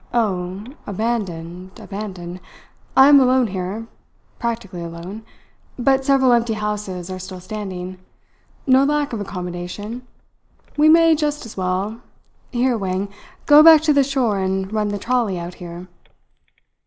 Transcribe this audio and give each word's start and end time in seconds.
"Oh, 0.15 0.63
abandoned, 0.87 1.79
abandoned. 1.79 2.39
I 2.97 3.07
am 3.07 3.19
alone 3.19 3.45
here 3.45 3.85
practically 4.39 4.81
alone; 4.83 5.21
but 5.77 6.03
several 6.03 6.33
empty 6.33 6.53
houses 6.53 7.11
are 7.11 7.19
still 7.19 7.39
standing. 7.39 7.99
No 8.65 8.83
lack 8.83 9.13
of 9.13 9.21
accommodation. 9.21 10.01
We 10.75 10.89
may 10.89 11.15
just 11.15 11.45
as 11.45 11.55
well 11.55 12.01
here, 12.51 12.75
Wang, 12.79 13.09
go 13.45 13.61
back 13.61 13.81
to 13.81 13.93
the 13.93 14.03
shore 14.03 14.39
and 14.39 14.73
run 14.73 14.87
the 14.87 14.97
trolley 14.97 15.37
out 15.37 15.53
here." 15.61 15.87